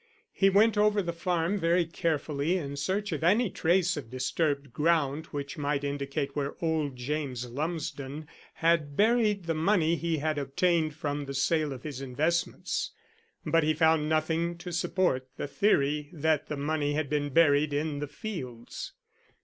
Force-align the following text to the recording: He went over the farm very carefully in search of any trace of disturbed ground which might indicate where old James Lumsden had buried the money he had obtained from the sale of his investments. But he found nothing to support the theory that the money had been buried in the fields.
He 0.33 0.49
went 0.49 0.79
over 0.79 1.03
the 1.03 1.13
farm 1.13 1.59
very 1.59 1.85
carefully 1.85 2.57
in 2.57 2.75
search 2.75 3.11
of 3.11 3.23
any 3.23 3.51
trace 3.51 3.95
of 3.95 4.09
disturbed 4.09 4.73
ground 4.73 5.27
which 5.27 5.59
might 5.59 5.83
indicate 5.83 6.35
where 6.35 6.55
old 6.59 6.95
James 6.95 7.47
Lumsden 7.47 8.27
had 8.55 8.97
buried 8.97 9.43
the 9.45 9.53
money 9.53 9.95
he 9.95 10.17
had 10.17 10.39
obtained 10.39 10.95
from 10.95 11.25
the 11.25 11.35
sale 11.35 11.71
of 11.71 11.83
his 11.83 12.01
investments. 12.01 12.93
But 13.45 13.61
he 13.63 13.75
found 13.75 14.09
nothing 14.09 14.57
to 14.57 14.71
support 14.73 15.27
the 15.37 15.47
theory 15.47 16.09
that 16.13 16.47
the 16.47 16.57
money 16.57 16.93
had 16.93 17.07
been 17.07 17.29
buried 17.29 17.71
in 17.71 17.99
the 17.99 18.07
fields. 18.07 18.93